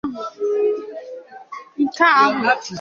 Nke 1.83 2.05
ahụ 2.23 2.39